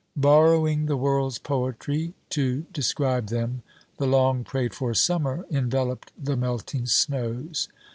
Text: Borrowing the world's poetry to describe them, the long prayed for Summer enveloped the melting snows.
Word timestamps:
Borrowing 0.17 0.87
the 0.87 0.97
world's 0.97 1.37
poetry 1.37 2.13
to 2.31 2.65
describe 2.73 3.27
them, 3.27 3.61
the 3.97 4.07
long 4.07 4.43
prayed 4.43 4.73
for 4.73 4.95
Summer 4.95 5.45
enveloped 5.51 6.11
the 6.17 6.35
melting 6.35 6.87
snows. 6.87 7.67